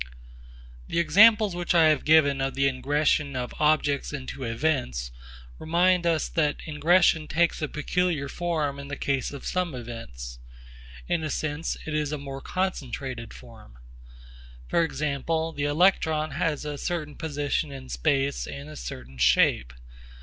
The 0.87 0.97
examples 0.97 1.55
which 1.55 1.75
I 1.75 1.89
have 1.89 2.05
given 2.05 2.41
of 2.41 2.55
the 2.55 2.67
ingression 2.67 3.35
of 3.35 3.53
objects 3.59 4.11
into 4.11 4.43
events 4.43 5.11
remind 5.59 6.07
us 6.07 6.27
that 6.27 6.57
ingression 6.65 7.29
takes 7.29 7.61
a 7.61 7.67
peculiar 7.67 8.27
form 8.27 8.79
in 8.79 8.87
the 8.87 8.95
case 8.95 9.31
of 9.31 9.45
some 9.45 9.75
events; 9.75 10.39
in 11.07 11.21
a 11.23 11.29
sense, 11.29 11.77
it 11.85 11.93
is 11.93 12.11
a 12.11 12.17
more 12.17 12.41
concentrated 12.41 13.31
form. 13.31 13.77
For 14.67 14.83
example, 14.83 15.51
the 15.53 15.65
electron 15.65 16.31
has 16.31 16.65
a 16.65 16.79
certain 16.79 17.13
position 17.13 17.71
in 17.71 17.87
space 17.87 18.47
and 18.47 18.69
a 18.69 18.75
certain 18.75 19.19
shape. 19.19 19.71